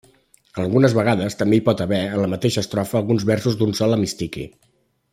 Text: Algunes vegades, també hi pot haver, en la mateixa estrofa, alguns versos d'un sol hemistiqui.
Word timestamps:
Algunes 0.63 0.95
vegades, 0.99 1.35
també 1.41 1.59
hi 1.59 1.63
pot 1.69 1.83
haver, 1.85 2.01
en 2.15 2.19
la 2.23 2.31
mateixa 2.33 2.65
estrofa, 2.65 2.97
alguns 3.05 3.27
versos 3.33 3.59
d'un 3.61 3.79
sol 3.83 3.99
hemistiqui. 3.99 4.49